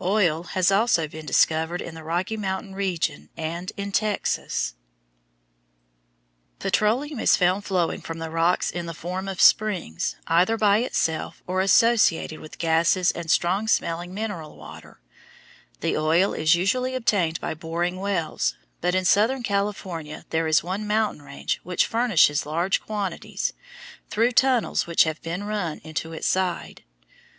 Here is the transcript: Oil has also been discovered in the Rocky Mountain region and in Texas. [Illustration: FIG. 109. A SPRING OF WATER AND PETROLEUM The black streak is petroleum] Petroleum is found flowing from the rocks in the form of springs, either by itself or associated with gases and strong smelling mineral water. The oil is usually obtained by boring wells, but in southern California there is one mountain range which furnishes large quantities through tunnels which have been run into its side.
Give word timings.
Oil 0.00 0.44
has 0.44 0.72
also 0.72 1.06
been 1.06 1.26
discovered 1.26 1.82
in 1.82 1.94
the 1.94 2.02
Rocky 2.02 2.38
Mountain 2.38 2.74
region 2.74 3.28
and 3.36 3.70
in 3.76 3.92
Texas. 3.92 4.76
[Illustration: 6.62 7.10
FIG. 7.12 7.16
109. 7.18 7.22
A 7.22 7.26
SPRING 7.26 7.48
OF 7.50 7.70
WATER 7.70 7.92
AND 7.92 8.00
PETROLEUM 8.00 8.00
The 8.00 8.00
black 8.00 8.00
streak 8.00 8.00
is 8.00 8.00
petroleum] 8.00 8.00
Petroleum 8.00 8.00
is 8.00 8.00
found 8.00 8.00
flowing 8.00 8.00
from 8.00 8.18
the 8.18 8.30
rocks 8.30 8.70
in 8.70 8.86
the 8.86 8.94
form 8.94 9.28
of 9.28 9.40
springs, 9.42 10.16
either 10.26 10.56
by 10.56 10.78
itself 10.78 11.42
or 11.46 11.60
associated 11.60 12.40
with 12.40 12.58
gases 12.58 13.10
and 13.10 13.30
strong 13.30 13.68
smelling 13.68 14.14
mineral 14.14 14.56
water. 14.56 15.00
The 15.80 15.98
oil 15.98 16.32
is 16.32 16.54
usually 16.54 16.94
obtained 16.94 17.38
by 17.42 17.52
boring 17.52 17.96
wells, 17.98 18.54
but 18.80 18.94
in 18.94 19.04
southern 19.04 19.42
California 19.42 20.24
there 20.30 20.46
is 20.46 20.62
one 20.64 20.86
mountain 20.86 21.20
range 21.20 21.60
which 21.62 21.86
furnishes 21.86 22.46
large 22.46 22.80
quantities 22.80 23.52
through 24.08 24.32
tunnels 24.32 24.86
which 24.86 25.04
have 25.04 25.20
been 25.20 25.44
run 25.44 25.80
into 25.84 26.14
its 26.14 26.26
side. 26.26 26.84